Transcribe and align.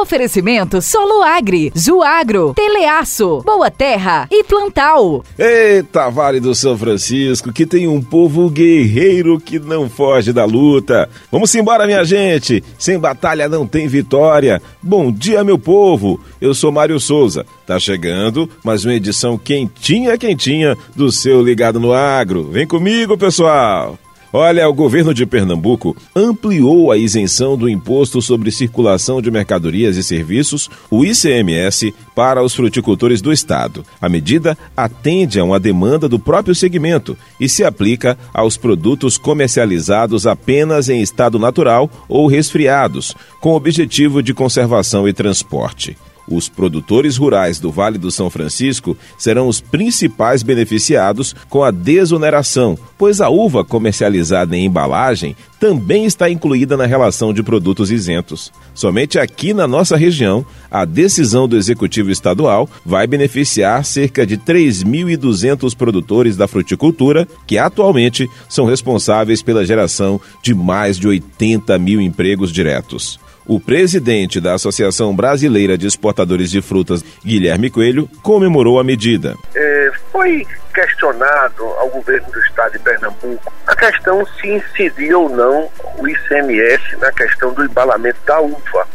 Oferecimento 0.00 0.82
Soloagri, 0.82 1.72
Zuagro, 1.78 2.52
Teleaço, 2.54 3.42
Boa 3.44 3.70
Terra 3.70 4.26
e 4.30 4.42
Plantal. 4.44 5.24
Eita, 5.38 6.10
Vale 6.10 6.40
do 6.40 6.54
São 6.54 6.76
Francisco, 6.76 7.52
que 7.52 7.64
tem 7.64 7.86
um 7.86 8.02
povo 8.02 8.50
guerreiro 8.50 9.40
que 9.40 9.58
não 9.58 9.88
foge 9.88 10.32
da 10.32 10.44
luta. 10.44 11.08
Vamos 11.30 11.54
embora, 11.54 11.86
minha 11.86 12.04
gente. 12.04 12.62
Sem 12.78 12.98
batalha 12.98 13.48
não 13.48 13.66
tem 13.66 13.86
vitória. 13.86 14.60
Bom 14.82 15.10
dia, 15.10 15.44
meu 15.44 15.58
povo. 15.58 16.20
Eu 16.40 16.54
sou 16.54 16.72
Mário 16.72 16.98
Souza. 16.98 17.46
Tá 17.66 17.78
chegando 17.78 18.48
mais 18.62 18.84
uma 18.84 18.94
edição 18.94 19.38
quentinha, 19.38 20.18
quentinha 20.18 20.76
do 20.94 21.10
seu 21.10 21.42
Ligado 21.42 21.80
no 21.80 21.92
Agro. 21.92 22.50
Vem 22.50 22.66
comigo, 22.66 23.16
pessoal. 23.16 23.98
Olha, 24.36 24.68
o 24.68 24.74
governo 24.74 25.14
de 25.14 25.24
Pernambuco 25.24 25.96
ampliou 26.12 26.90
a 26.90 26.98
isenção 26.98 27.56
do 27.56 27.68
Imposto 27.68 28.20
sobre 28.20 28.50
Circulação 28.50 29.22
de 29.22 29.30
Mercadorias 29.30 29.96
e 29.96 30.02
Serviços, 30.02 30.68
o 30.90 31.04
ICMS, 31.04 31.94
para 32.16 32.42
os 32.42 32.52
fruticultores 32.52 33.22
do 33.22 33.32
estado. 33.32 33.86
A 34.00 34.08
medida 34.08 34.58
atende 34.76 35.38
a 35.38 35.44
uma 35.44 35.60
demanda 35.60 36.08
do 36.08 36.18
próprio 36.18 36.52
segmento 36.52 37.16
e 37.38 37.48
se 37.48 37.62
aplica 37.62 38.18
aos 38.34 38.56
produtos 38.56 39.16
comercializados 39.16 40.26
apenas 40.26 40.88
em 40.88 41.00
estado 41.00 41.38
natural 41.38 41.88
ou 42.08 42.26
resfriados, 42.26 43.14
com 43.40 43.52
objetivo 43.52 44.20
de 44.20 44.34
conservação 44.34 45.06
e 45.06 45.12
transporte. 45.12 45.96
Os 46.28 46.48
produtores 46.48 47.16
rurais 47.16 47.58
do 47.58 47.70
Vale 47.70 47.98
do 47.98 48.10
São 48.10 48.30
Francisco 48.30 48.96
serão 49.18 49.48
os 49.48 49.60
principais 49.60 50.42
beneficiados 50.42 51.34
com 51.48 51.62
a 51.62 51.70
desoneração, 51.70 52.78
pois 52.96 53.20
a 53.20 53.28
uva 53.28 53.64
comercializada 53.64 54.56
em 54.56 54.64
embalagem 54.64 55.36
também 55.60 56.04
está 56.04 56.28
incluída 56.28 56.76
na 56.76 56.84
relação 56.84 57.32
de 57.32 57.42
produtos 57.42 57.90
isentos. 57.90 58.52
Somente 58.74 59.18
aqui 59.18 59.54
na 59.54 59.66
nossa 59.66 59.96
região, 59.96 60.44
a 60.70 60.84
decisão 60.84 61.48
do 61.48 61.56
Executivo 61.56 62.10
Estadual 62.10 62.68
vai 62.84 63.06
beneficiar 63.06 63.84
cerca 63.84 64.26
de 64.26 64.36
3.200 64.36 65.74
produtores 65.74 66.36
da 66.36 66.46
fruticultura, 66.46 67.26
que 67.46 67.56
atualmente 67.56 68.28
são 68.48 68.66
responsáveis 68.66 69.42
pela 69.42 69.64
geração 69.64 70.20
de 70.42 70.54
mais 70.54 70.98
de 70.98 71.08
80 71.08 71.78
mil 71.78 72.00
empregos 72.00 72.52
diretos. 72.52 73.18
O 73.46 73.60
presidente 73.60 74.40
da 74.40 74.54
Associação 74.54 75.14
Brasileira 75.14 75.76
de 75.76 75.86
Exportadores 75.86 76.50
de 76.50 76.62
Frutas, 76.62 77.04
Guilherme 77.24 77.68
Coelho, 77.70 78.08
comemorou 78.22 78.78
a 78.78 78.84
medida. 78.84 79.36
É, 79.54 79.92
foi 80.10 80.46
questionado 80.72 81.62
ao 81.62 81.90
governo 81.90 82.30
do 82.32 82.40
estado 82.40 82.72
de 82.72 82.78
Pernambuco 82.78 83.52
a 83.66 83.76
questão 83.76 84.24
se 84.26 84.48
incidia 84.48 85.18
ou 85.18 85.28
não 85.28 85.70
o 85.98 86.08
ICMS 86.08 86.96
na 86.96 87.10
questão 87.12 87.52
do 87.52 87.64
embalamento 87.64 88.18
da 88.26 88.40
uva. 88.40 88.86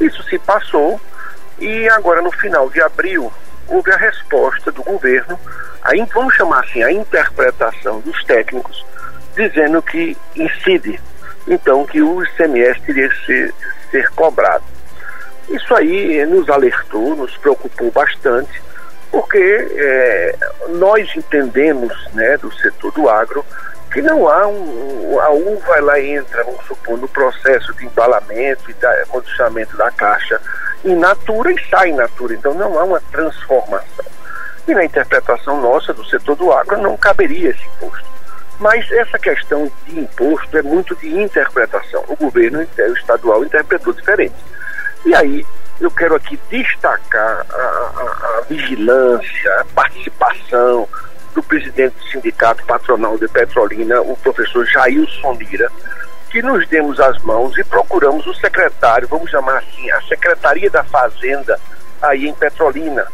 Isso 0.00 0.22
se 0.24 0.38
passou 0.38 1.00
e 1.58 1.88
agora 1.88 2.20
no 2.20 2.30
final 2.32 2.68
de 2.70 2.80
abril 2.80 3.32
houve 3.68 3.90
a 3.90 3.96
resposta 3.96 4.70
do 4.70 4.82
governo, 4.82 5.38
a, 5.82 5.90
vamos 6.12 6.34
chamar 6.34 6.60
assim, 6.60 6.82
a 6.82 6.92
interpretação 6.92 8.00
dos 8.00 8.22
técnicos, 8.24 8.84
dizendo 9.34 9.82
que 9.82 10.16
incide 10.36 11.00
então 11.46 11.84
que 11.84 12.02
o 12.02 12.22
ICMS 12.24 12.80
teria 12.82 13.08
que 13.08 13.26
ser, 13.26 13.54
ser 13.90 14.10
cobrado. 14.10 14.64
Isso 15.48 15.74
aí 15.74 16.24
nos 16.26 16.48
alertou, 16.48 17.14
nos 17.14 17.36
preocupou 17.36 17.90
bastante, 17.92 18.62
porque 19.10 19.38
é, 19.38 20.36
nós 20.70 21.08
entendemos 21.16 21.92
né, 22.12 22.36
do 22.38 22.52
setor 22.56 22.92
do 22.92 23.08
agro 23.08 23.44
que 23.92 24.02
não 24.02 24.28
há 24.28 24.46
um. 24.46 25.20
A 25.20 25.30
uva 25.30 25.76
ela 25.76 26.00
entra, 26.00 26.44
vamos 26.44 26.64
supor, 26.66 26.98
no 26.98 27.08
processo 27.08 27.72
de 27.74 27.86
embalamento 27.86 28.70
e 28.70 28.74
da, 28.74 29.06
condicionamento 29.06 29.76
da 29.76 29.90
caixa 29.90 30.40
in 30.84 30.96
natura 30.96 31.52
e 31.52 31.70
sai 31.70 31.90
in 31.90 31.94
natura. 31.94 32.34
Então 32.34 32.52
não 32.52 32.78
há 32.78 32.84
uma 32.84 33.00
transformação. 33.12 34.04
E 34.68 34.74
na 34.74 34.84
interpretação 34.84 35.60
nossa 35.60 35.94
do 35.94 36.04
setor 36.04 36.36
do 36.36 36.52
agro 36.52 36.76
não 36.78 36.96
caberia 36.96 37.50
esse 37.50 37.64
imposto. 37.64 38.05
Mas 38.58 38.90
essa 38.90 39.18
questão 39.18 39.70
de 39.86 40.00
imposto 40.00 40.56
é 40.56 40.62
muito 40.62 40.94
de 40.96 41.08
interpretação. 41.08 42.04
O 42.08 42.16
governo 42.16 42.66
estadual 42.96 43.44
interpretou 43.44 43.92
diferente. 43.92 44.34
E 45.04 45.14
aí 45.14 45.46
eu 45.80 45.90
quero 45.90 46.14
aqui 46.14 46.38
destacar 46.50 47.46
a, 47.50 47.56
a, 47.56 48.38
a 48.38 48.40
vigilância, 48.48 49.60
a 49.60 49.64
participação 49.74 50.88
do 51.34 51.42
presidente 51.42 51.94
do 51.96 52.10
Sindicato 52.10 52.64
Patronal 52.64 53.18
de 53.18 53.28
Petrolina, 53.28 54.00
o 54.00 54.16
professor 54.16 54.64
Jailson 54.64 55.34
Lira, 55.34 55.70
que 56.30 56.40
nos 56.40 56.66
demos 56.68 56.98
as 56.98 57.22
mãos 57.22 57.56
e 57.58 57.64
procuramos 57.64 58.26
o 58.26 58.34
secretário, 58.34 59.06
vamos 59.06 59.30
chamar 59.30 59.58
assim, 59.58 59.90
a 59.90 60.00
Secretaria 60.02 60.70
da 60.70 60.82
Fazenda 60.82 61.60
aí 62.00 62.26
em 62.26 62.32
Petrolina, 62.32 63.06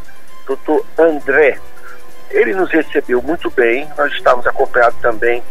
doutor 0.47 0.87
André 0.97 1.59
ele 2.33 2.55
nos 2.55 2.71
recebeu 2.71 3.23
muito 3.23 3.51
bem, 3.51 3.89
nós 3.97 4.13
estávamos 4.13 4.47
acompanhados 4.47 4.99
também 5.01 5.43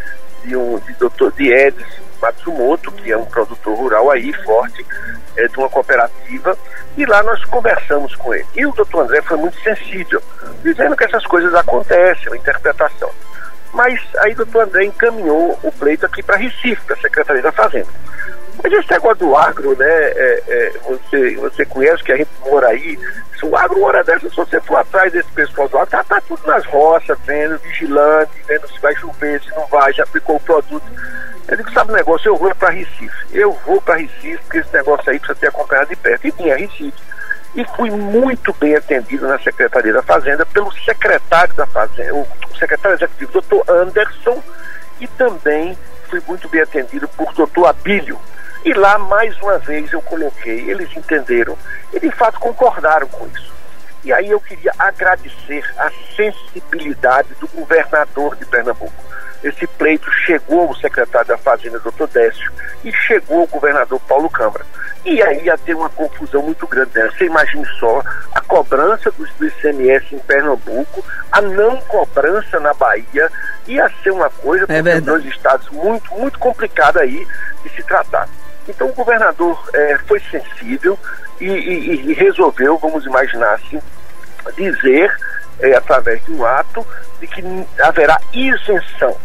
de 0.44 0.56
um 0.56 0.80
de 0.80 0.94
doutor 0.94 1.32
de 1.32 1.52
Edson 1.52 2.02
Matsumoto, 2.22 2.92
que 2.92 3.12
é 3.12 3.18
um 3.18 3.26
produtor 3.26 3.76
rural 3.76 4.12
aí 4.12 4.32
forte, 4.44 4.86
é, 5.36 5.48
de 5.48 5.58
uma 5.58 5.70
cooperativa, 5.70 6.58
e 6.96 7.06
lá 7.06 7.24
nós 7.24 7.44
conversamos 7.46 8.16
com 8.16 8.34
ele. 8.34 8.46
E 8.56 8.66
o 8.66 8.72
doutor 8.72 9.04
André 9.04 9.22
foi 9.22 9.38
muito 9.38 9.60
sensível, 9.62 10.22
dizendo 10.62 10.96
que 10.96 11.04
essas 11.04 11.26
coisas 11.26 11.54
acontecem, 11.56 12.32
a 12.32 12.36
interpretação. 12.36 13.10
Mas 13.74 14.00
aí 14.20 14.34
o 14.34 14.38
doutor 14.38 14.64
André 14.64 14.86
encaminhou 14.86 15.58
o 15.64 15.72
pleito 15.72 16.06
aqui 16.06 16.22
para 16.22 16.38
Recife, 16.38 16.82
para 16.86 16.96
a 16.96 17.00
Secretaria 17.00 17.42
da 17.42 17.52
Fazenda. 17.52 17.90
Mas 18.64 18.74
esse 18.74 18.92
negócio 18.92 19.18
do 19.18 19.36
agro, 19.36 19.76
né? 19.78 19.86
É, 19.88 20.44
é, 20.48 20.74
você, 20.86 21.36
você 21.36 21.66
conhece 21.66 22.04
que 22.04 22.12
a 22.12 22.18
gente 22.18 22.30
mora 22.46 22.68
aí. 22.68 22.98
Se 23.40 23.46
o 23.46 23.56
agro, 23.56 23.78
uma 23.78 23.88
hora 23.88 24.04
dessa, 24.04 24.30
se 24.30 24.36
você 24.36 24.60
for 24.62 24.78
atrás 24.78 25.12
desse 25.12 25.30
pessoal 25.32 25.68
do 25.68 25.78
agro, 25.78 25.90
tá, 25.90 26.04
tá 26.04 26.22
tudo 26.22 26.46
nas 26.46 26.66
roças, 26.66 27.18
vendo, 27.26 27.58
vigilante, 27.60 28.32
vendo 28.48 28.68
se 28.68 28.80
vai 28.80 28.96
chover, 28.96 29.42
se 29.42 29.50
não 29.52 29.66
vai, 29.68 29.92
já 29.94 30.04
aplicou 30.04 30.36
o 30.36 30.40
produto. 30.40 30.84
Eu 31.48 31.58
digo, 31.58 31.72
sabe 31.72 31.92
o 31.92 31.96
negócio? 31.96 32.30
Eu 32.30 32.38
vou 32.38 32.54
para 32.56 32.70
Recife. 32.70 33.26
Eu 33.32 33.52
vou 33.66 33.82
para 33.82 33.96
Recife, 33.96 34.38
porque 34.44 34.60
esse 34.60 34.74
negócio 34.74 35.10
aí 35.10 35.20
precisa 35.20 35.40
ter 35.40 35.48
acompanhado 35.48 35.90
de 35.90 35.96
perto. 35.96 36.28
E 36.28 36.32
tinha 36.32 36.56
Recife. 36.56 36.94
E 37.56 37.66
fui 37.76 37.90
muito 37.90 38.54
bem 38.54 38.76
atendido 38.76 39.28
na 39.28 39.38
Secretaria 39.40 39.92
da 39.92 40.02
Fazenda 40.02 40.46
pelo 40.46 40.72
secretário 40.72 41.54
da 41.54 41.66
Fazenda, 41.68 42.14
o 42.16 42.28
secretário 42.58 42.96
executivo, 42.96 43.34
doutor 43.34 43.64
Anderson, 43.70 44.42
e 45.02 45.08
também 45.08 45.78
fui 46.10 46.22
muito 46.26 46.48
bem 46.48 46.62
atendido 46.62 47.08
por 47.10 47.34
doutor 47.34 47.68
Abílio, 47.68 48.18
e 48.64 48.74
lá, 48.74 48.98
mais 48.98 49.36
uma 49.42 49.58
vez, 49.58 49.92
eu 49.92 50.02
coloquei, 50.02 50.70
eles 50.70 50.96
entenderam 50.96 51.58
e 51.92 52.00
de 52.00 52.12
fato 52.12 52.40
concordaram 52.40 53.08
com 53.08 53.28
isso. 53.28 53.52
E 54.04 54.14
aí 54.14 54.30
eu 54.30 54.40
queria 54.40 54.72
agradecer 54.78 55.64
a 55.78 55.92
sensibilidade 56.16 57.30
do 57.40 57.48
governador 57.48 58.36
de 58.36 58.46
Pernambuco. 58.46 59.12
Esse 59.44 59.66
pleito 59.66 60.12
chegou 60.26 60.68
ao 60.68 60.76
secretário 60.76 61.30
da 61.30 61.38
Fazenda, 61.38 61.80
doutor 61.80 62.08
Décio, 62.08 62.52
e 62.84 62.92
chegou 62.94 63.42
ao 63.42 63.48
governador 63.48 64.00
Paulo 64.02 64.30
Câmara. 64.30 64.66
E 65.04 65.22
aí 65.24 65.46
ia 65.46 65.58
ter 65.58 65.74
uma 65.76 65.90
confusão 65.90 66.44
muito 66.44 66.68
grande. 66.68 66.92
Né? 66.94 67.10
Você 67.10 67.26
imagine 67.26 67.66
só 67.80 68.04
a 68.34 68.42
cobrança 68.42 69.12
do, 69.12 69.26
ICMS 69.48 70.16
em 70.16 70.20
Pernambuco, 70.20 71.04
a 71.32 71.42
não 71.42 71.78
cobrança 71.82 72.60
na 72.60 72.74
Bahia, 72.74 73.32
ia 73.68 73.90
ser 74.04 74.12
uma 74.12 74.30
coisa 74.30 74.66
é 74.70 74.82
para 74.82 75.00
dois 75.00 75.26
estados 75.26 75.68
muito, 75.70 76.14
muito 76.14 76.38
complicada 76.38 77.02
aí 77.02 77.28
de 77.64 77.70
se 77.70 77.82
tratar. 77.82 78.30
Então 78.68 78.88
o 78.88 78.94
governador 78.94 79.60
é, 79.74 79.98
foi 80.08 80.20
sensível 80.20 80.98
e, 81.40 81.46
e, 81.46 82.12
e, 82.12 82.14
resolveu, 82.14 82.78
vamos 82.78 83.06
imaginar 83.06 83.54
assim, 83.54 83.82
dizer, 84.56 85.12
é, 85.60 85.76
através 85.76 86.24
de 86.26 86.32
um 86.34 86.46
ato, 86.46 86.86
de 87.20 87.28
que 87.28 87.44
haverá 87.82 88.20
isenção. 88.34 89.18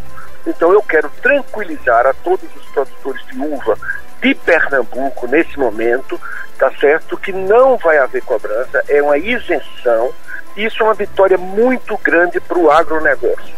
Então 0.47 0.73
eu 0.73 0.83
quero 0.83 1.11
tranquilizar 1.23 2.07
a 2.07 2.15
todos 2.15 2.49
os 2.57 2.65
produtores 2.67 3.25
de 3.27 3.39
uva 3.39 3.77
de 4.23 4.35
Pernambuco 4.35 5.27
nesse 5.27 5.59
momento, 5.59 6.21
tá 6.59 6.71
certo? 6.81 7.17
Que 7.19 7.33
não 7.33 7.77
vai 7.77 7.99
haver 7.99 8.23
cobrança, 8.23 8.83
é 8.89 9.03
uma 9.03 9.19
isenção. 9.19 10.13
Isso 10.57 10.83
é 10.83 10.85
uma 10.85 10.95
vitória 10.95 11.37
muito 11.37 11.99
grande 11.99 12.41
para 12.41 12.59
o 12.59 12.71
agronegócio. 12.71 13.55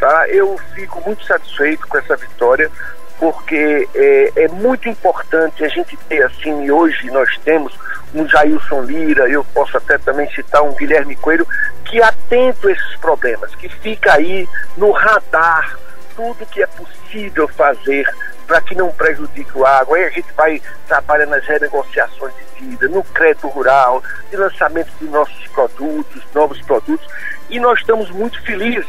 Tá? 0.00 0.28
Eu 0.28 0.58
fico 0.74 1.00
muito 1.06 1.24
satisfeito 1.24 1.86
com 1.86 1.98
essa 1.98 2.16
vitória, 2.16 2.70
porque 3.20 3.86
é, 3.94 4.32
é, 4.34 4.48
muito 4.48 4.88
importante 4.88 5.62
a 5.62 5.68
gente 5.68 5.94
ter 6.08 6.24
assim, 6.24 6.64
e 6.64 6.72
hoje 6.72 7.10
nós 7.10 7.38
temos 7.44 7.78
um 8.14 8.26
Jailson 8.26 8.80
Lira, 8.82 9.28
eu 9.28 9.44
posso 9.44 9.76
até 9.76 9.98
também 9.98 10.28
citar 10.30 10.62
um 10.62 10.74
Guilherme 10.74 11.14
Coelho, 11.14 11.46
que 11.84 12.02
atento 12.02 12.66
a 12.66 12.72
esses 12.72 12.96
problemas, 12.96 13.54
que 13.54 13.68
fica 13.68 14.14
aí 14.14 14.48
no 14.78 14.90
radar 14.90 15.78
tudo 16.16 16.46
que 16.46 16.62
é 16.62 16.66
possível 16.66 17.46
fazer 17.48 18.08
para 18.46 18.60
que 18.62 18.74
não 18.74 18.90
prejudique 18.90 19.56
o 19.56 19.64
água. 19.64 19.96
Aí 19.96 20.04
a 20.04 20.10
gente 20.10 20.32
vai 20.32 20.60
trabalhar 20.88 21.26
nas 21.26 21.44
renegociações 21.46 22.34
de 22.34 22.66
vida, 22.66 22.88
no 22.88 23.04
crédito 23.04 23.48
rural, 23.48 24.02
de 24.30 24.36
lançamento 24.36 24.90
de 24.98 25.04
nossos 25.04 25.46
produtos, 25.48 26.22
novos 26.34 26.60
produtos. 26.62 27.06
E 27.48 27.60
nós 27.60 27.78
estamos 27.80 28.10
muito 28.10 28.42
felizes. 28.42 28.86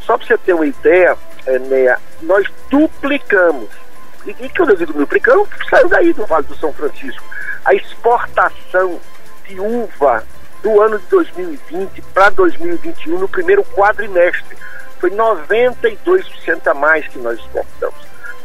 Só 0.00 0.18
para 0.18 0.26
você 0.26 0.38
ter 0.38 0.54
uma 0.54 0.66
ideia, 0.66 1.16
é, 1.46 1.96
nós 2.22 2.46
duplicamos. 2.70 3.70
E, 4.26 4.30
e 4.30 4.48
quando 4.48 4.70
eu 4.70 4.76
digo 4.76 4.92
duplicamos, 4.92 5.48
saiu 5.68 5.88
daí 5.88 6.12
do 6.12 6.26
Vale 6.26 6.46
do 6.46 6.56
São 6.56 6.72
Francisco. 6.72 7.24
A 7.64 7.74
exportação 7.74 9.00
de 9.46 9.60
uva 9.60 10.24
do 10.62 10.80
ano 10.80 10.98
de 10.98 11.06
2020 11.06 12.02
para 12.14 12.30
2021 12.30 13.18
no 13.18 13.28
primeiro 13.28 13.62
quadrimestre. 13.64 14.56
Foi 14.98 15.10
92% 15.10 16.66
a 16.66 16.74
mais 16.74 17.06
que 17.08 17.18
nós 17.18 17.38
exportamos. 17.38 17.98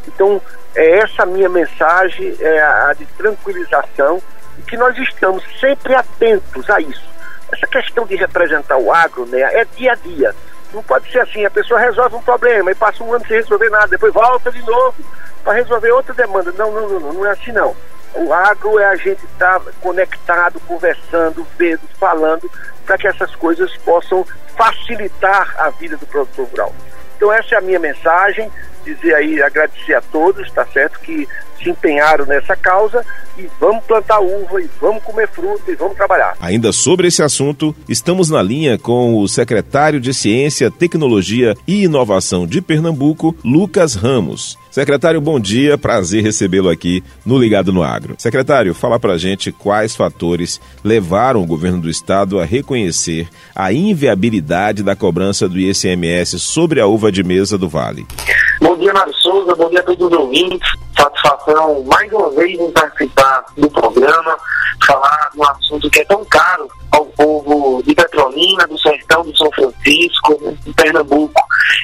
Então, 0.08 0.42
é 0.76 1.00
essa 1.00 1.26
minha 1.26 1.48
mensagem, 1.48 2.36
é 2.40 2.60
a, 2.60 2.90
a 2.90 2.94
de 2.94 3.06
tranquilização, 3.06 4.22
e 4.58 4.62
que 4.64 4.76
nós 4.76 4.98
estamos 4.98 5.44
sempre 5.60 5.96
atentos 5.96 6.70
a 6.70 6.82
isso. 6.82 7.08
Essa 7.52 7.66
questão 7.66 8.06
de 8.06 8.16
representar 8.16 8.78
o 8.78 8.92
agro 8.94 9.26
né, 9.26 9.40
é 9.40 9.66
dia 9.76 9.94
a 9.94 9.96
dia. 9.96 10.36
Não 10.74 10.84
pode 10.84 11.12
ser 11.12 11.20
assim, 11.20 11.46
a 11.46 11.50
pessoa 11.50 11.80
resolve 11.80 12.16
um 12.16 12.22
problema 12.22 12.72
e 12.72 12.76
passa 12.76 13.04
um 13.04 13.14
ano 13.14 13.26
sem 13.28 13.38
resolver 13.38 13.70
nada, 13.70 13.88
depois 13.88 14.14
volta 14.14 14.52
de 14.52 14.62
novo 14.62 14.96
para 15.44 15.54
resolver 15.54 15.92
outra 15.92 16.14
demanda. 16.14 16.52
Não, 16.52 16.72
não, 16.72 16.88
não, 16.88 17.14
não, 17.14 17.26
é 17.26 17.32
assim 17.32 17.52
não. 17.52 17.76
O 18.14 18.34
agro 18.34 18.80
é 18.80 18.86
a 18.86 18.96
gente 18.96 19.24
estar 19.26 19.60
tá 19.60 19.72
conectado, 19.82 20.60
conversando, 20.62 21.46
vendo, 21.58 21.82
falando, 22.00 22.50
para 22.86 22.98
que 22.98 23.08
essas 23.08 23.36
coisas 23.36 23.76
possam 23.78 24.26
facilitar 24.56 25.56
a 25.58 25.70
vida 25.70 25.96
do 25.98 26.06
produtor 26.06 26.48
rural. 26.48 26.74
Então 27.16 27.32
essa 27.32 27.56
é 27.56 27.58
a 27.58 27.62
minha 27.62 27.80
mensagem, 27.80 28.52
dizer 28.84 29.16
aí, 29.16 29.42
agradecer 29.42 29.94
a 29.94 30.02
todos, 30.02 30.52
tá 30.52 30.66
certo, 30.66 31.00
que 31.00 31.28
se 31.62 31.70
empenharam 31.70 32.26
nessa 32.26 32.56
causa 32.56 33.06
e 33.38 33.50
vamos 33.60 33.84
plantar 33.86 34.20
uva 34.20 34.62
e 34.62 34.70
vamos 34.80 35.04
comer 35.04 35.28
fruta 35.28 35.72
e 35.72 35.76
vamos 35.76 35.96
trabalhar. 35.96 36.36
Ainda 36.40 36.72
sobre 36.72 37.08
esse 37.08 37.24
assunto, 37.24 37.76
estamos 37.88 38.30
na 38.30 38.42
linha 38.42 38.78
com 38.78 39.18
o 39.18 39.28
secretário 39.28 40.00
de 40.00 40.14
Ciência, 40.14 40.72
Tecnologia 40.72 41.56
e 41.68 41.84
Inovação 41.84 42.46
de 42.46 42.62
Pernambuco, 42.62 43.36
Lucas 43.44 43.96
Ramos. 43.96 44.59
Secretário, 44.80 45.20
bom 45.20 45.38
dia, 45.42 45.78
prazer 45.78 46.24
recebê-lo 46.24 46.70
aqui 46.70 47.04
no 47.26 47.38
Ligado 47.38 47.74
no 47.74 47.84
Agro. 47.84 48.16
Secretário, 48.18 48.74
fala 48.74 48.98
pra 48.98 49.18
gente 49.18 49.52
quais 49.52 49.94
fatores 49.94 50.62
levaram 50.86 51.44
o 51.44 51.46
governo 51.46 51.82
do 51.82 51.90
estado 51.90 52.40
a 52.40 52.46
reconhecer 52.46 53.28
a 53.54 53.74
inviabilidade 53.74 54.82
da 54.82 54.96
cobrança 54.96 55.50
do 55.50 55.60
ICMS 55.60 56.40
sobre 56.40 56.80
a 56.80 56.88
uva 56.88 57.12
de 57.12 57.26
mesa 57.26 57.58
do 57.58 57.68
Vale. 57.68 58.08
Bom 58.62 58.78
dia, 58.78 58.94
Mário 58.94 59.14
Souza, 59.16 59.54
bom 59.54 59.70
dia 59.70 59.82
a 59.82 59.84
todos 59.84 60.08
os 60.08 60.14
ouvintes. 60.14 60.72
Satisfação 61.00 61.84
mais 61.86 62.12
uma 62.12 62.30
vez 62.32 62.60
em 62.60 62.72
participar 62.72 63.46
do 63.56 63.70
programa, 63.70 64.38
falar 64.86 65.30
de 65.32 65.40
um 65.40 65.48
assunto 65.50 65.90
que 65.90 66.02
é 66.02 66.06
tão 66.06 66.26
caro 66.26 66.68
ao 66.92 67.06
povo 67.06 67.82
de 67.84 67.96
Petrolina, 67.96 68.68
do 68.68 68.78
Sertão, 68.78 69.24
do 69.24 69.38
São 69.38 69.50
Francisco, 69.52 70.38
de 70.66 70.74
Pernambuco, 70.74 71.42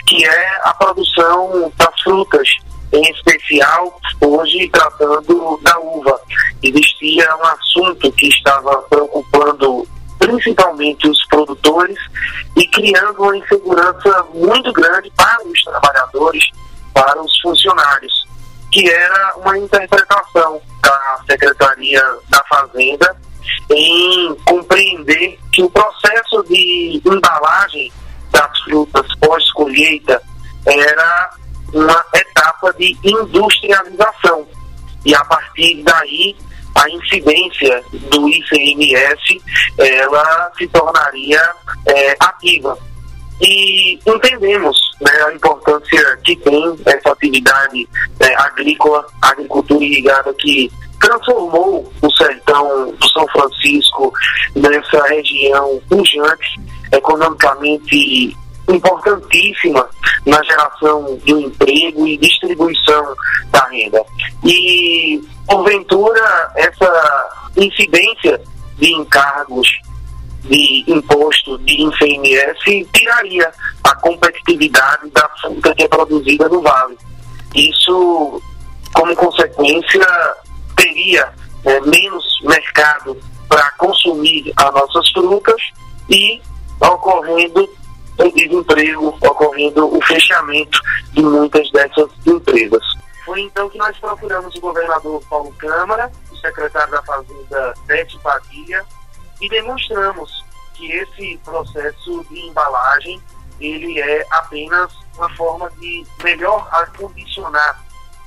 que 0.07 0.25
é 0.25 0.59
a 0.63 0.73
produção 0.73 1.71
das 1.77 2.01
frutas 2.01 2.49
em 2.91 3.11
especial 3.11 3.99
hoje 4.21 4.69
tratando 4.69 5.59
da 5.63 5.79
uva. 5.79 6.19
Existia 6.61 7.35
um 7.37 7.45
assunto 7.45 8.11
que 8.13 8.27
estava 8.27 8.77
preocupando 8.89 9.87
principalmente 10.19 11.07
os 11.07 11.25
produtores 11.27 11.97
e 12.57 12.67
criando 12.67 13.21
uma 13.21 13.37
insegurança 13.37 14.25
muito 14.33 14.73
grande 14.73 15.11
para 15.15 15.47
os 15.47 15.63
trabalhadores 15.63 16.43
para 16.93 17.21
os 17.21 17.39
funcionários, 17.41 18.25
que 18.75 18.89
era 18.89 19.37
uma 19.37 19.57
interpretação 19.57 20.61
da 20.83 21.19
Secretaria 21.29 22.03
da 22.27 22.43
Fazenda 22.49 23.15
em 23.71 24.35
compreender 24.45 25.39
que 25.53 25.63
o 25.63 25.69
processo 25.69 26.43
de 26.49 27.01
embalagem 27.05 27.89
das 28.31 28.59
frutas 28.63 29.07
pós-colheita 29.21 30.21
era 30.65 31.29
uma 31.73 32.03
etapa 32.15 32.73
de 32.73 32.97
industrialização. 33.01 34.45
E 35.05 35.15
a 35.15 35.23
partir 35.23 35.81
daí, 35.81 36.35
a 36.75 36.89
incidência 36.89 37.81
do 38.11 38.27
ICMS 38.27 39.41
ela 39.77 40.51
se 40.57 40.67
tornaria 40.67 41.41
é, 41.85 42.17
ativa 42.19 42.77
e 43.41 43.99
entendemos 44.05 44.79
né, 45.01 45.11
a 45.27 45.33
importância 45.33 46.17
que 46.23 46.35
tem 46.37 46.77
essa 46.85 47.11
atividade 47.11 47.87
né, 48.19 48.35
agrícola, 48.37 49.05
agricultura 49.21 49.83
irrigada 49.83 50.33
que 50.35 50.71
transformou 50.99 51.91
o 52.01 52.11
sertão 52.11 52.91
do 52.91 53.09
São 53.09 53.27
Francisco 53.27 54.13
nessa 54.55 55.03
região 55.07 55.81
pujante, 55.89 56.59
economicamente 56.91 58.35
importantíssima 58.69 59.87
na 60.25 60.41
geração 60.43 61.19
de 61.23 61.33
um 61.33 61.39
emprego 61.41 62.07
e 62.07 62.17
distribuição 62.17 63.15
da 63.51 63.67
renda. 63.67 64.03
E, 64.43 65.21
porventura, 65.45 66.51
essa 66.55 67.51
incidência 67.57 68.41
de 68.77 68.93
encargos 68.93 69.67
de 70.45 70.83
imposto 70.87 71.57
de 71.59 71.73
ICMS 71.73 72.87
tiraria 72.93 73.51
a 73.83 73.95
competitividade 73.95 75.09
da 75.11 75.29
fruta 75.41 75.73
que 75.75 75.83
é 75.83 75.87
produzida 75.87 76.47
no 76.49 76.61
Vale. 76.61 76.97
Isso, 77.53 78.41
como 78.93 79.15
consequência, 79.15 80.05
teria 80.75 81.33
é, 81.65 81.81
menos 81.81 82.39
mercado 82.43 83.17
para 83.47 83.71
consumir 83.71 84.53
as 84.57 84.73
nossas 84.73 85.09
frutas 85.11 85.61
e 86.09 86.41
ocorrendo 86.79 87.67
o 88.17 88.31
desemprego, 88.31 89.07
ocorrendo 89.21 89.95
o 89.95 90.01
fechamento 90.03 90.79
de 91.13 91.21
muitas 91.21 91.69
dessas 91.71 92.09
empresas. 92.25 92.83
Foi 93.25 93.41
então 93.41 93.69
que 93.69 93.77
nós 93.77 93.97
procuramos 93.97 94.53
o 94.55 94.61
governador 94.61 95.21
Paulo 95.29 95.51
Câmara, 95.57 96.11
o 96.31 96.35
secretário 96.37 96.91
da 96.91 97.01
Fazenda 97.01 97.73
Bete 97.87 98.17
Padilha, 98.19 98.85
e 99.41 99.49
demonstramos 99.49 100.45
que 100.73 100.91
esse 100.91 101.37
processo 101.43 102.23
de 102.25 102.39
embalagem 102.39 103.21
ele 103.59 103.99
é 103.99 104.25
apenas 104.31 104.91
uma 105.15 105.29
forma 105.35 105.69
de 105.79 106.05
melhor 106.23 106.67
acondicionar 106.71 107.83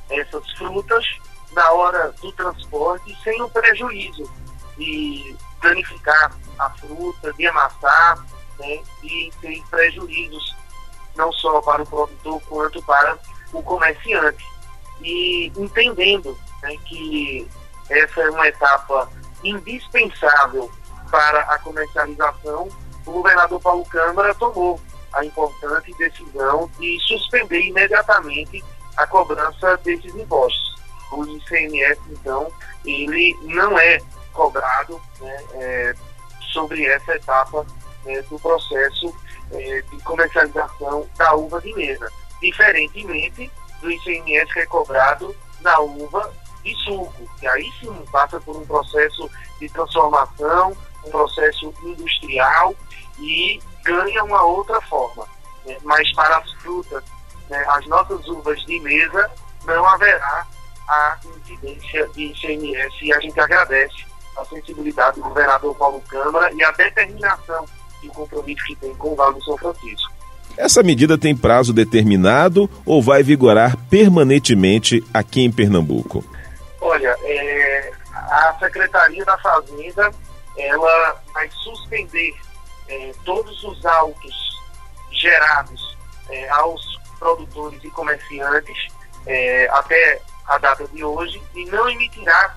essas 0.09 0.51
frutas 0.53 1.05
na 1.53 1.71
hora 1.73 2.13
do 2.21 2.33
transporte 2.33 3.17
sem 3.23 3.41
o 3.43 3.49
prejuízo 3.49 4.31
de 4.77 5.37
danificar 5.63 6.33
a 6.59 6.71
fruta, 6.71 7.33
de 7.35 7.47
amassar, 7.47 8.25
né, 8.59 8.83
e 9.03 9.31
ter 9.41 9.63
prejuízos 9.71 10.57
não 11.17 11.33
só 11.33 11.61
para 11.61 11.83
o 11.83 11.87
produtor 11.87 12.41
quanto 12.49 12.83
para 12.83 13.19
o 13.53 13.63
comerciante. 13.63 14.45
E 15.03 15.53
entendendo 15.57 16.39
né, 16.63 16.77
que 16.87 17.49
essa 17.91 18.21
é 18.21 18.31
uma 18.31 18.49
etapa 18.49 19.11
indispensável 19.43 20.71
para 21.11 21.41
a 21.41 21.59
comercialização, 21.59 22.69
o 23.07 23.13
governador 23.13 23.61
Paulo 23.61 23.85
Câmara 23.87 24.35
tomou 24.35 24.81
a 25.13 25.25
importante 25.25 25.95
decisão 25.95 26.71
de 26.79 26.99
suspender 27.01 27.61
imediatamente 27.61 28.63
a 28.97 29.07
cobrança 29.07 29.77
desses 29.79 30.15
impostos. 30.15 30.77
O 31.11 31.25
ICMS, 31.25 32.01
então, 32.11 32.53
ele 32.85 33.37
não 33.43 33.79
é 33.79 33.99
cobrado 34.33 35.01
né, 35.21 35.45
é, 35.55 35.95
sobre 36.53 36.85
essa 36.85 37.17
etapa 37.17 37.67
né, 38.05 38.21
do 38.23 38.39
processo 38.39 39.15
é, 39.53 39.83
de 39.83 40.03
comercialização 40.03 41.09
da 41.17 41.35
uva 41.35 41.61
de 41.61 41.73
mesa, 41.75 42.11
diferentemente 42.41 43.51
do 43.81 43.91
ICMS 43.91 44.53
que 44.53 44.61
é 44.61 44.67
cobrado 44.67 45.35
na 45.61 45.79
uva 45.81 46.31
de 46.63 46.75
suco, 46.85 47.29
que 47.39 47.47
aí 47.47 47.71
sim 47.81 47.93
passa 48.13 48.39
por 48.41 48.57
um 48.57 48.67
processo 48.67 49.31
de 49.59 49.69
transformação, 49.71 50.77
um 51.09 51.11
processo 51.11 51.73
industrial 51.83 52.75
e 53.19 53.61
ganha 53.85 54.23
uma 54.25 54.43
outra 54.43 54.81
forma. 54.83 55.27
Né? 55.67 55.77
Mas 55.83 56.13
para 56.13 56.39
as 56.39 56.53
frutas, 56.55 57.03
né, 57.49 57.65
as 57.69 57.87
nossas 57.87 58.27
uvas 58.29 58.61
de 58.65 58.79
mesa, 58.81 59.31
não 59.65 59.85
haverá 59.89 60.47
a 60.89 61.19
incidência 61.41 62.09
de 62.15 62.25
ICMS 62.27 62.97
e 63.03 63.13
a 63.13 63.21
gente 63.21 63.39
agradece 63.39 64.07
a 64.37 64.45
sensibilidade 64.45 65.17
do 65.17 65.29
governador 65.29 65.75
Paulo 65.75 66.03
Câmara 66.09 66.51
e 66.53 66.63
a 66.63 66.71
determinação 66.71 67.67
e 68.03 68.09
o 68.09 68.13
compromisso 68.13 68.65
que 68.65 68.77
tem 68.77 68.95
com 68.95 69.13
o 69.13 69.17
Vale 69.17 69.35
do 69.35 69.45
São 69.45 69.59
Francisco. 69.59 70.13
Essa 70.57 70.83
medida 70.83 71.19
tem 71.19 71.37
prazo 71.37 71.73
determinado 71.73 72.69
ou 72.85 73.03
vai 73.03 73.23
vigorar 73.23 73.77
permanentemente 73.89 75.05
aqui 75.13 75.43
em 75.43 75.53
Pernambuco? 75.53 76.25
Olha, 76.81 77.17
é, 77.23 77.93
a 78.13 78.57
Secretaria 78.59 79.25
da 79.25 79.39
Fazenda 79.39 80.11
ela 80.59 81.23
vai 81.33 81.49
suspender 81.51 82.35
é, 82.89 83.13
todos 83.25 83.63
os 83.65 83.85
autos 83.85 84.59
gerados 85.11 85.97
é, 86.29 86.49
aos 86.51 86.99
produtores 87.19 87.83
e 87.83 87.91
comerciantes 87.91 88.89
é, 89.27 89.69
até 89.71 90.21
a 90.47 90.59
data 90.59 90.87
de 90.89 91.05
hoje 91.05 91.43
e 91.55 91.65
não 91.67 91.89
emitirá 91.89 92.57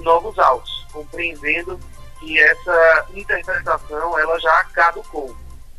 novos 0.00 0.36
autos, 0.38 0.86
compreendendo 0.92 1.78
que 2.18 2.38
essa 2.38 3.06
interpretação 3.14 4.18
ela 4.18 4.38
já 4.38 4.64
caducou. 4.64 5.34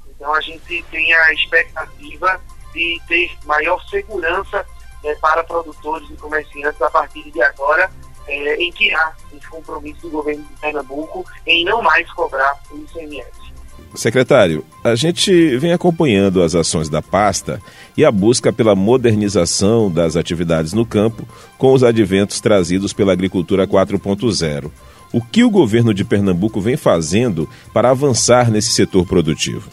Então 0.07 0.33
a 0.33 0.41
gente 0.41 0.83
tem 0.89 1.13
a 1.13 1.33
expectativa 1.33 2.41
de 2.73 3.01
ter 3.07 3.37
maior 3.45 3.83
segurança 3.89 4.65
né, 5.03 5.15
para 5.15 5.43
produtores 5.43 6.09
e 6.09 6.17
comerciantes 6.17 6.81
a 6.81 6.89
partir 6.89 7.29
de 7.31 7.41
agora, 7.41 7.91
é, 8.27 8.55
em 8.55 8.71
que 8.71 8.93
há 8.93 9.13
esse 9.33 9.47
compromisso 9.47 10.01
do 10.01 10.09
governo 10.09 10.43
de 10.43 10.59
Pernambuco 10.59 11.25
em 11.45 11.65
não 11.65 11.81
mais 11.81 12.11
cobrar 12.13 12.55
o 12.71 12.77
ICMS. 12.77 13.51
Secretário, 13.95 14.65
a 14.83 14.95
gente 14.95 15.57
vem 15.57 15.73
acompanhando 15.73 16.41
as 16.41 16.55
ações 16.55 16.87
da 16.87 17.01
pasta 17.01 17.61
e 17.97 18.05
a 18.05 18.11
busca 18.11 18.53
pela 18.53 18.73
modernização 18.73 19.91
das 19.91 20.15
atividades 20.15 20.71
no 20.71 20.85
campo 20.85 21.27
com 21.57 21.73
os 21.73 21.83
adventos 21.83 22.39
trazidos 22.39 22.93
pela 22.93 23.11
Agricultura 23.11 23.67
4.0. 23.67 24.71
O 25.11 25.21
que 25.21 25.43
o 25.43 25.49
governo 25.49 25.93
de 25.93 26.05
Pernambuco 26.05 26.61
vem 26.61 26.77
fazendo 26.77 27.49
para 27.73 27.89
avançar 27.89 28.49
nesse 28.49 28.71
setor 28.71 29.05
produtivo? 29.05 29.69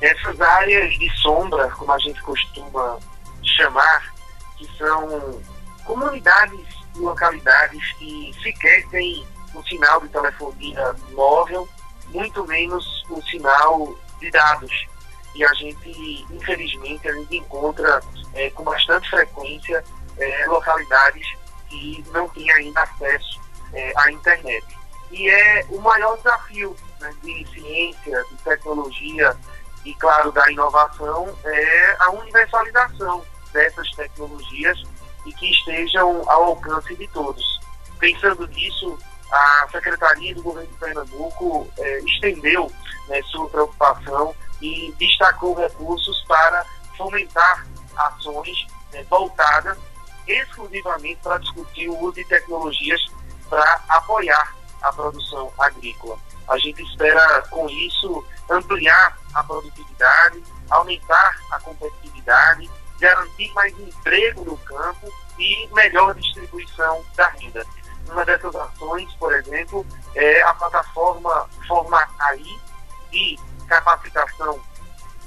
Essas 0.00 0.40
áreas 0.40 0.94
de 0.98 1.10
sombra, 1.20 1.68
como 1.68 1.92
a 1.92 1.98
gente 1.98 2.20
costuma 2.22 2.96
chamar, 3.42 4.14
que 4.56 4.66
são 4.78 5.38
comunidades 5.84 6.66
e 6.94 6.98
localidades 6.98 7.92
que 7.92 8.34
sequer 8.42 8.86
têm 8.88 9.26
um 9.54 9.62
sinal 9.64 10.00
de 10.00 10.08
telefonia 10.08 10.94
móvel, 11.12 11.68
muito 12.08 12.46
menos 12.46 13.04
um 13.10 13.20
sinal 13.22 13.94
de 14.20 14.30
dados. 14.30 14.86
E 15.34 15.44
a 15.44 15.52
gente, 15.54 16.26
infelizmente, 16.30 17.08
a 17.08 17.12
gente 17.12 17.36
encontra 17.36 18.02
é, 18.34 18.50
com 18.50 18.64
bastante 18.64 19.08
frequência 19.08 19.82
é, 20.18 20.46
localidades 20.46 21.26
que 21.68 22.04
não 22.12 22.28
têm 22.28 22.50
ainda 22.52 22.82
acesso 22.82 23.40
é, 23.72 23.92
à 23.96 24.12
internet. 24.12 24.64
E 25.10 25.28
é 25.28 25.66
o 25.70 25.80
maior 25.80 26.16
desafio 26.18 26.76
né, 27.00 27.14
de 27.22 27.46
ciência, 27.52 28.24
de 28.30 28.36
tecnologia 28.38 29.36
e, 29.84 29.94
claro, 29.94 30.30
da 30.32 30.50
inovação 30.50 31.36
é 31.44 31.96
a 31.98 32.10
universalização 32.10 33.24
dessas 33.52 33.90
tecnologias 33.92 34.82
e 35.26 35.32
que 35.32 35.50
estejam 35.50 36.22
ao 36.28 36.44
alcance 36.44 36.94
de 36.94 37.06
todos. 37.08 37.60
Pensando 37.98 38.46
nisso, 38.48 38.98
a 39.30 39.68
Secretaria 39.70 40.34
do 40.34 40.42
Governo 40.42 40.70
de 40.70 40.78
Pernambuco 40.78 41.68
eh, 41.78 42.00
estendeu 42.06 42.70
né, 43.08 43.22
sua 43.22 43.48
preocupação 43.48 44.34
e 44.60 44.92
destacou 44.98 45.54
recursos 45.54 46.24
para 46.28 46.64
fomentar 46.96 47.66
ações 47.96 48.66
né, 48.92 49.04
voltadas 49.08 49.78
exclusivamente 50.26 51.20
para 51.22 51.38
discutir 51.38 51.88
o 51.88 51.98
uso 51.98 52.14
de 52.14 52.24
tecnologias 52.24 53.00
para 53.48 53.80
apoiar 53.88 54.54
a 54.82 54.92
produção 54.92 55.52
agrícola. 55.58 56.18
A 56.48 56.58
gente 56.58 56.82
espera, 56.82 57.42
com 57.50 57.68
isso, 57.68 58.24
ampliar 58.50 59.16
a 59.34 59.42
produtividade, 59.42 60.42
aumentar 60.70 61.40
a 61.50 61.60
competitividade 61.60 62.70
garantir 63.02 63.52
mais 63.52 63.76
emprego 63.80 64.44
no 64.44 64.56
campo 64.58 65.12
e 65.36 65.68
melhor 65.72 66.14
distribuição 66.14 67.04
da 67.16 67.28
renda. 67.30 67.66
Uma 68.08 68.24
dessas 68.24 68.54
ações, 68.54 69.12
por 69.14 69.32
exemplo, 69.34 69.84
é 70.14 70.42
a 70.42 70.54
plataforma 70.54 71.48
Forma 71.66 72.08
AI 72.20 72.60
de 73.10 73.38
capacitação 73.66 74.60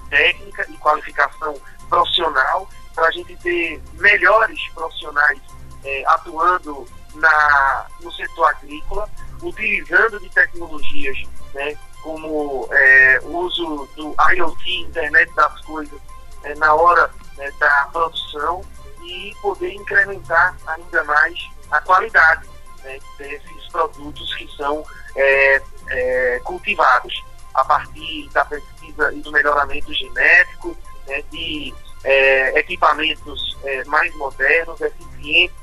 técnica 0.10 0.66
e 0.70 0.78
qualificação 0.78 1.60
profissional 1.90 2.70
para 2.94 3.08
a 3.08 3.12
gente 3.12 3.36
ter 3.38 3.82
melhores 3.96 4.60
profissionais 4.70 5.42
é, 5.84 6.04
atuando 6.08 6.88
na, 7.16 7.88
no 8.02 8.12
setor 8.14 8.46
agrícola, 8.50 9.10
utilizando 9.42 10.20
de 10.20 10.30
tecnologias 10.30 11.18
né, 11.54 11.78
como 12.02 12.70
é, 12.72 13.20
o 13.24 13.38
uso 13.38 13.90
do 13.98 14.16
IoT, 14.34 14.82
Internet 14.82 15.34
das 15.34 15.60
Coisas, 15.62 16.00
é, 16.44 16.56
na 16.56 16.74
hora 16.74 17.12
né, 17.38 17.52
da 17.60 17.90
produção 17.92 18.62
e 19.04 19.36
poder 19.42 19.74
incrementar 19.74 20.58
ainda 20.68 21.04
mais 21.04 21.38
a 21.72 21.82
qualidade 21.82 22.48
né, 22.84 23.00
desses 23.18 23.68
produtos 23.72 24.34
que 24.36 24.48
são 24.56 24.84
é, 25.16 25.62
é, 25.90 26.42
cultivados 26.44 27.24
a 27.54 27.64
partir 27.64 28.30
da 28.30 28.44
pesquisa 28.46 29.14
e 29.14 29.22
do 29.22 29.32
melhoramento 29.32 29.94
genético, 29.94 30.76
né, 31.08 31.24
de 31.32 31.74
é, 32.04 32.60
equipamentos 32.60 33.58
é, 33.64 33.84
mais 33.86 34.14
modernos, 34.16 34.80
eficientes, 34.82 35.56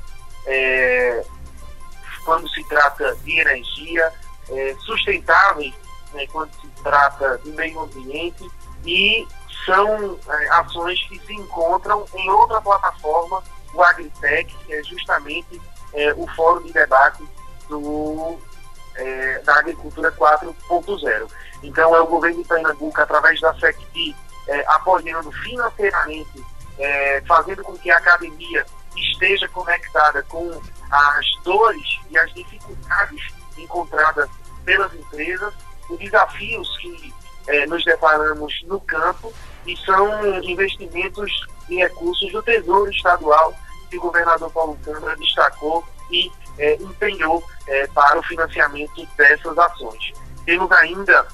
é, 0.45 1.23
quando 2.25 2.49
se 2.49 2.63
trata 2.65 3.15
de 3.23 3.39
energia, 3.39 4.11
é, 4.49 4.75
sustentáveis 4.79 5.73
né, 6.13 6.25
quando 6.31 6.53
se 6.59 6.67
trata 6.83 7.37
do 7.39 7.51
meio 7.53 7.79
ambiente 7.81 8.49
e 8.85 9.27
são 9.65 10.19
é, 10.27 10.49
ações 10.49 11.01
que 11.07 11.19
se 11.19 11.33
encontram 11.33 12.05
em 12.15 12.29
outra 12.29 12.61
plataforma, 12.61 13.43
o 13.73 13.83
Agritech, 13.83 14.55
que 14.65 14.73
é 14.73 14.83
justamente 14.83 15.61
é, 15.93 16.13
o 16.13 16.27
fórum 16.35 16.63
de 16.63 16.73
debate 16.73 17.23
do, 17.67 18.37
é, 18.95 19.39
da 19.39 19.59
Agricultura 19.59 20.11
4.0. 20.11 21.27
Então, 21.63 21.95
é 21.95 22.01
o 22.01 22.07
governo 22.07 22.41
de 22.41 22.47
Pernambuco, 22.47 22.99
através 22.99 23.39
da 23.39 23.53
SECPI, 23.59 24.15
é, 24.47 24.65
apoiando 24.67 25.31
financeiramente, 25.31 26.43
é, 26.77 27.21
fazendo 27.27 27.63
com 27.63 27.77
que 27.77 27.89
a 27.89 27.97
academia 27.97 28.65
esteja 28.95 29.47
conectada 29.47 30.21
com 30.23 30.51
as 30.91 31.25
dores 31.43 31.99
e 32.09 32.17
as 32.17 32.31
dificuldades 32.33 33.33
encontradas 33.57 34.29
pelas 34.65 34.93
empresas, 34.93 35.53
os 35.89 35.97
desafios 35.97 36.77
que 36.77 37.13
é, 37.47 37.65
nos 37.65 37.83
deparamos 37.83 38.63
no 38.65 38.79
campo 38.81 39.33
e 39.65 39.75
são 39.77 40.39
investimentos 40.43 41.31
em 41.69 41.77
recursos 41.77 42.31
do 42.31 42.41
Tesouro 42.41 42.89
Estadual 42.91 43.53
que 43.89 43.97
o 43.97 44.01
governador 44.01 44.51
Paulo 44.51 44.77
Câmara 44.83 45.15
destacou 45.17 45.83
e 46.11 46.31
é, 46.57 46.75
empenhou 46.75 47.43
é, 47.67 47.87
para 47.87 48.19
o 48.19 48.23
financiamento 48.23 49.07
dessas 49.17 49.57
ações. 49.57 50.13
Temos 50.45 50.71
ainda 50.71 51.27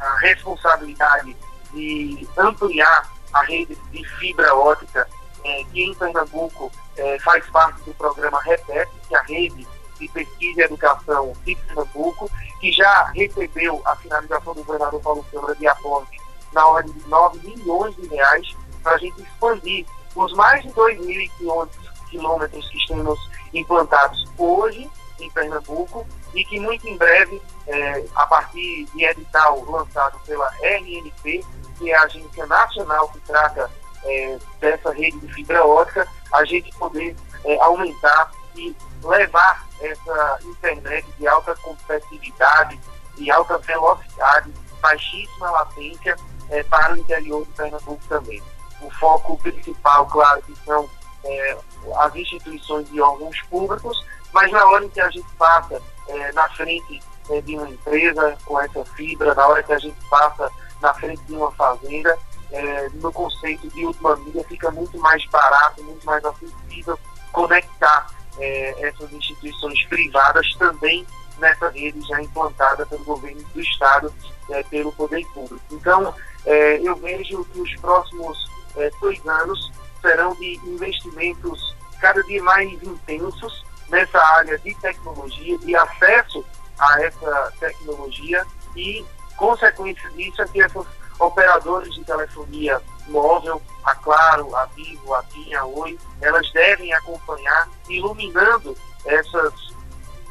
a 0.00 0.18
responsabilidade 0.18 1.36
de 1.72 2.26
ampliar 2.36 3.10
a 3.32 3.42
rede 3.42 3.76
de 3.90 4.04
fibra 4.18 4.54
ótica, 4.54 5.08
é, 5.44 5.64
que 5.64 5.82
em 5.82 5.94
Pernambuco 5.94 6.72
é, 6.96 7.18
faz 7.20 7.44
parte 7.46 7.82
do 7.82 7.94
programa 7.94 8.40
REPET, 8.42 8.90
que 9.08 9.14
é 9.14 9.18
a 9.18 9.22
rede 9.22 9.66
de 9.98 10.08
pesquisa 10.08 10.60
e 10.60 10.64
educação 10.64 11.32
de 11.44 11.54
Pernambuco, 11.54 12.30
que 12.60 12.72
já 12.72 13.04
recebeu 13.14 13.80
a 13.84 13.96
finalização 13.96 14.54
do 14.54 14.64
governador 14.64 15.00
Paulo 15.00 15.24
Câmara 15.30 15.54
de 15.54 15.66
aporte 15.66 16.18
na 16.52 16.66
ordem 16.66 16.92
de 16.92 17.08
9 17.08 17.38
milhões 17.46 17.94
de 17.96 18.06
reais 18.08 18.56
para 18.82 18.94
a 18.94 18.98
gente 18.98 19.20
expandir 19.22 19.86
os 20.14 20.32
mais 20.34 20.62
de 20.62 20.70
2.500 20.70 21.68
quilômetros 22.10 22.68
que 22.68 22.78
estamos 22.78 23.18
implantados 23.52 24.24
hoje 24.36 24.90
em 25.20 25.30
Pernambuco 25.30 26.06
e 26.34 26.44
que 26.44 26.60
muito 26.60 26.88
em 26.88 26.96
breve, 26.96 27.40
é, 27.66 28.04
a 28.14 28.26
partir 28.26 28.86
de 28.86 29.04
edital 29.04 29.64
lançado 29.68 30.18
pela 30.26 30.48
RNP, 30.62 31.44
que 31.78 31.90
é 31.90 31.96
a 31.96 32.02
agência 32.02 32.46
nacional 32.46 33.08
que 33.08 33.20
trata 33.20 33.70
é, 34.04 34.38
dessa 34.60 34.92
rede 34.92 35.18
de 35.18 35.32
fibra 35.34 35.64
ótica, 35.64 36.06
a 36.32 36.44
gente 36.44 36.70
poder 36.76 37.16
é, 37.44 37.60
aumentar 37.60 38.30
e 38.56 38.74
levar 39.02 39.67
essa 39.80 40.38
internet 40.44 41.06
de 41.18 41.26
alta 41.26 41.54
competitividade 41.56 42.78
e 43.16 43.30
alta 43.30 43.58
velocidade, 43.58 44.52
baixíssima 44.80 45.50
latência 45.50 46.16
é, 46.50 46.62
para 46.64 46.94
o 46.94 46.98
interior 46.98 47.44
de 47.44 47.52
Pernambuco 47.52 48.02
também. 48.08 48.42
O 48.80 48.90
foco 48.92 49.36
principal, 49.38 50.06
claro, 50.06 50.40
que 50.42 50.54
são 50.64 50.88
é, 51.24 51.58
as 51.96 52.14
instituições 52.14 52.88
e 52.92 53.00
órgãos 53.00 53.40
públicos, 53.42 54.04
mas 54.32 54.50
na 54.52 54.64
hora 54.66 54.88
que 54.88 55.00
a 55.00 55.10
gente 55.10 55.28
passa 55.36 55.80
é, 56.08 56.32
na 56.32 56.48
frente 56.50 57.00
é, 57.30 57.40
de 57.40 57.56
uma 57.56 57.68
empresa 57.68 58.36
com 58.44 58.60
essa 58.60 58.84
fibra, 58.84 59.34
na 59.34 59.46
hora 59.46 59.62
que 59.62 59.72
a 59.72 59.78
gente 59.78 59.98
passa 60.08 60.50
na 60.80 60.94
frente 60.94 61.22
de 61.24 61.34
uma 61.34 61.50
fazenda, 61.52 62.16
é, 62.52 62.88
no 62.94 63.12
conceito 63.12 63.68
de 63.68 63.84
última 63.84 64.16
milha, 64.16 64.44
fica 64.44 64.70
muito 64.70 64.98
mais 64.98 65.24
barato, 65.26 65.82
muito 65.82 66.04
mais 66.06 66.24
acessível 66.24 66.98
conectar 67.32 68.06
é, 68.38 68.88
essas 68.88 69.12
instituições 69.12 69.84
privadas 69.86 70.46
também 70.54 71.06
nessa 71.38 71.68
rede 71.70 72.00
já 72.06 72.20
implantada 72.20 72.84
pelo 72.86 73.04
governo 73.04 73.42
do 73.54 73.60
Estado, 73.60 74.12
é, 74.50 74.62
pelo 74.64 74.92
poder 74.92 75.24
público. 75.28 75.60
Então, 75.70 76.14
é, 76.44 76.80
eu 76.80 76.96
vejo 76.96 77.44
que 77.46 77.60
os 77.60 77.76
próximos 77.76 78.50
é, 78.76 78.90
dois 79.00 79.24
anos 79.26 79.70
serão 80.00 80.34
de 80.34 80.56
investimentos 80.64 81.76
cada 82.00 82.22
dia 82.24 82.42
mais 82.42 82.70
intensos 82.82 83.64
nessa 83.88 84.18
área 84.36 84.58
de 84.58 84.74
tecnologia, 84.80 85.58
de 85.58 85.76
acesso 85.76 86.44
a 86.78 87.02
essa 87.02 87.52
tecnologia 87.58 88.44
e, 88.76 89.04
consequência 89.36 90.08
disso, 90.10 90.42
é 90.42 90.48
que 90.48 90.60
esses 90.60 90.86
operadores 91.18 91.92
de 91.94 92.04
telefonia 92.04 92.80
móvel, 93.08 93.60
a 93.84 93.94
Claro, 93.94 94.54
a 94.54 94.66
Vivo, 94.66 95.14
a 95.14 95.22
TIM, 95.24 95.54
a 95.54 95.64
Oi, 95.64 95.98
elas 96.20 96.50
devem 96.52 96.92
acompanhar, 96.92 97.68
iluminando 97.88 98.76
essas 99.04 99.52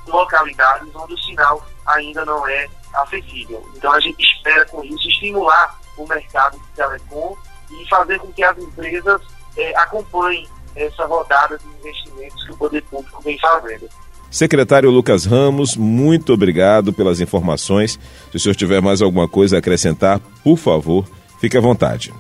localidades 0.08 0.96
onde 0.96 1.14
o 1.14 1.18
sinal 1.18 1.66
ainda 1.86 2.24
não 2.26 2.48
é 2.48 2.68
acessível. 2.94 3.68
Então 3.76 3.92
a 3.92 4.00
gente 4.00 4.22
espera 4.22 4.66
com 4.66 4.84
isso 4.84 5.08
estimular 5.08 5.78
o 5.98 6.08
mercado 6.08 6.58
de 6.60 6.68
telecom 6.76 7.36
e 7.72 7.90
fazer 7.90 8.20
com 8.20 8.32
que 8.32 8.44
as 8.44 8.58
empresas 8.58 9.22
é, 9.58 9.76
acompanhem 9.78 10.48
essa 10.76 11.06
rodada 11.06 11.58
de 11.58 11.68
investimentos 11.68 12.44
que 12.46 12.52
o 12.52 12.58
poder 12.58 12.84
público 12.84 13.22
vem 13.22 13.38
fazendo. 13.40 13.90
Secretário 14.30 14.92
Lucas 14.92 15.26
Ramos, 15.26 15.78
muito 15.78 16.34
obrigado 16.34 16.92
pelas 16.92 17.22
informações. 17.22 17.98
Se 18.30 18.38
o 18.38 18.40
senhor 18.40 18.56
tiver 18.56 18.82
mais 18.82 19.02
alguma 19.02 19.28
coisa 19.28 19.56
a 19.56 19.60
acrescentar, 19.60 20.20
por 20.44 20.58
favor, 20.58 21.06
fique 21.40 21.58
à 21.58 21.62
vontade. 21.62 22.14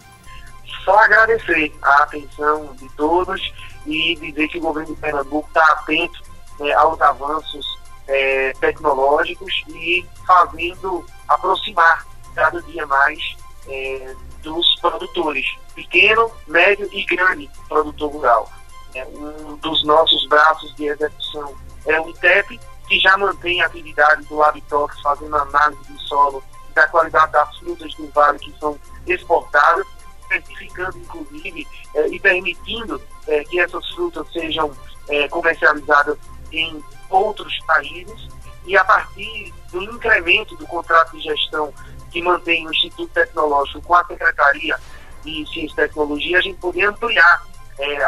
Só 0.85 0.97
agradecer 0.99 1.73
a 1.81 2.03
atenção 2.03 2.73
de 2.79 2.87
todos 2.95 3.53
e 3.85 4.15
dizer 4.15 4.47
que 4.47 4.57
o 4.57 4.61
governo 4.61 4.95
de 4.95 5.01
Pernambuco 5.01 5.47
está 5.49 5.63
atento 5.73 6.21
né, 6.59 6.71
aos 6.73 6.99
avanços 7.01 7.65
é, 8.07 8.53
tecnológicos 8.53 9.53
e 9.69 10.05
fazendo 10.25 11.05
aproximar 11.27 12.05
cada 12.33 12.61
dia 12.61 12.85
mais 12.87 13.19
é, 13.67 14.15
dos 14.41 14.79
produtores, 14.79 15.45
pequeno, 15.75 16.31
médio 16.47 16.87
e 16.93 17.03
grande 17.03 17.49
produtor 17.67 18.11
rural. 18.11 18.49
É, 18.95 19.05
um 19.05 19.57
dos 19.57 19.83
nossos 19.83 20.25
braços 20.29 20.73
de 20.75 20.85
execução 20.85 21.53
é 21.87 21.99
o 21.99 22.09
ITEP, 22.09 22.59
que 22.87 22.99
já 22.99 23.17
mantém 23.17 23.61
a 23.61 23.65
atividade 23.65 24.23
do 24.25 24.43
Habitox, 24.43 24.99
fazendo 25.01 25.35
análise 25.35 25.91
do 25.91 25.99
solo 26.01 26.43
da 26.73 26.87
qualidade 26.87 27.31
das 27.31 27.57
frutas 27.57 27.93
do 27.95 28.07
vale 28.11 28.37
que 28.37 28.53
são 28.59 28.79
exportadas, 29.07 29.85
certificando, 30.27 30.97
inclusive, 30.97 31.67
é, 31.95 32.07
e 32.09 32.19
permitindo 32.19 33.01
é, 33.27 33.43
que 33.45 33.59
essas 33.59 33.87
frutas 33.89 34.31
sejam 34.31 34.71
é, 35.09 35.27
comercializadas 35.27 36.17
em 36.51 36.83
outros 37.09 37.57
países. 37.65 38.27
E 38.65 38.77
a 38.77 38.83
partir 38.83 39.53
do 39.71 39.81
incremento 39.81 40.55
do 40.57 40.67
contrato 40.67 41.17
de 41.17 41.23
gestão 41.23 41.73
que 42.11 42.21
mantém 42.21 42.67
o 42.67 42.71
Instituto 42.71 43.11
Tecnológico 43.13 43.81
com 43.81 43.95
a 43.95 44.05
Secretaria 44.05 44.77
de 45.23 45.45
Ciência 45.47 45.73
e 45.73 45.87
Tecnologia, 45.87 46.37
a 46.37 46.41
gente 46.41 46.59
poder 46.59 46.85
ampliar 46.85 47.43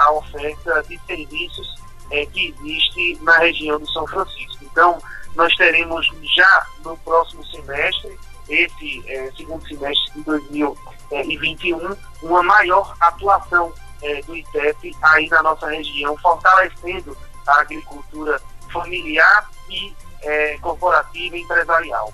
a 0.01 0.11
oferta 0.11 0.83
de 0.87 0.99
serviços 1.05 1.75
é, 2.11 2.25
que 2.25 2.53
existe 2.59 3.17
na 3.21 3.37
região 3.37 3.79
do 3.79 3.89
São 3.91 4.05
Francisco. 4.07 4.63
Então, 4.63 4.97
nós 5.35 5.55
teremos 5.55 6.05
já 6.35 6.65
no 6.83 6.97
próximo 6.97 7.45
semestre, 7.45 8.17
esse 8.49 9.03
é, 9.07 9.31
segundo 9.37 9.67
semestre 9.67 10.11
de 10.15 10.23
2021, 10.23 11.95
uma 12.23 12.43
maior 12.43 12.95
atuação 12.99 13.71
é, 14.01 14.21
do 14.23 14.35
ITEP 14.35 14.95
aí 15.01 15.29
na 15.29 15.43
nossa 15.43 15.67
região, 15.67 16.17
fortalecendo 16.17 17.15
a 17.47 17.61
agricultura 17.61 18.41
familiar 18.71 19.49
e 19.69 19.93
é, 20.21 20.57
corporativa 20.59 21.37
e 21.37 21.41
empresarial. 21.41 22.13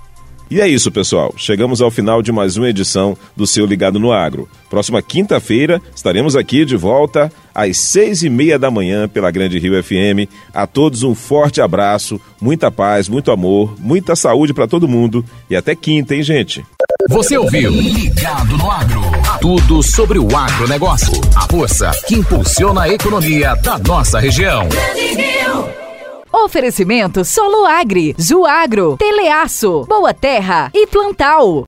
E 0.49 0.61
é 0.61 0.67
isso, 0.67 0.91
pessoal. 0.91 1.33
Chegamos 1.35 1.81
ao 1.81 1.89
final 1.89 2.21
de 2.21 2.31
mais 2.31 2.55
uma 2.55 2.69
edição 2.69 3.17
do 3.35 3.47
seu 3.47 3.65
Ligado 3.65 3.99
no 3.99 4.11
Agro. 4.11 4.47
Próxima 4.69 5.01
quinta-feira 5.01 5.81
estaremos 5.95 6.35
aqui 6.35 6.63
de 6.65 6.77
volta 6.77 7.31
às 7.55 7.77
seis 7.77 8.21
e 8.21 8.29
meia 8.29 8.59
da 8.59 8.69
manhã 8.69 9.07
pela 9.07 9.31
Grande 9.31 9.57
Rio 9.57 9.81
FM. 9.81 10.29
A 10.53 10.67
todos 10.67 11.01
um 11.01 11.15
forte 11.15 11.61
abraço, 11.61 12.19
muita 12.41 12.69
paz, 12.69 13.07
muito 13.07 13.31
amor, 13.31 13.73
muita 13.79 14.15
saúde 14.15 14.53
para 14.53 14.67
todo 14.67 14.87
mundo 14.87 15.23
e 15.49 15.55
até 15.55 15.73
quinta, 15.73 16.13
hein, 16.13 16.21
gente? 16.21 16.65
Você 17.09 17.37
ouviu 17.37 17.71
Ligado 17.71 18.57
no 18.57 18.69
Agro. 18.69 19.01
Tudo 19.39 19.81
sobre 19.81 20.17
o 20.17 20.35
agronegócio. 20.35 21.21
A 21.35 21.47
força 21.47 21.91
que 22.07 22.15
impulsiona 22.15 22.81
a 22.81 22.89
economia 22.89 23.55
da 23.55 23.77
nossa 23.77 24.19
região. 24.19 24.67
Oferecimento 26.33 27.23
Solo 27.23 27.65
Agri, 27.65 28.15
Zuagro, 28.21 28.97
Teleaço, 28.97 29.85
Boa 29.87 30.13
Terra 30.13 30.69
e 30.73 30.85
Plantal. 30.85 31.63